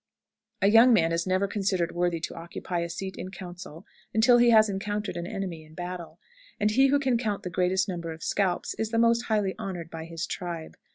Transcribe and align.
A 0.63 0.67
young 0.67 0.93
man 0.93 1.11
is 1.11 1.27
never 1.27 1.47
considered 1.47 1.91
worthy 1.93 2.19
to 2.21 2.33
occupy 2.33 2.79
a 2.79 2.89
seat 2.89 3.17
in 3.19 3.29
council 3.29 3.85
until 4.15 4.39
he 4.39 4.49
has 4.49 4.67
encountered 4.67 5.15
an 5.15 5.27
enemy 5.27 5.63
in 5.63 5.75
battle; 5.75 6.19
and 6.59 6.71
he 6.71 6.87
who 6.87 6.97
can 6.99 7.19
count 7.19 7.43
the 7.43 7.51
greatest 7.51 7.87
number 7.87 8.11
of 8.11 8.23
scalps 8.23 8.73
is 8.79 8.89
the 8.89 8.97
most 8.97 9.25
highly 9.25 9.53
honored 9.59 9.91
by 9.91 10.05
his 10.05 10.25
tribe. 10.25 10.75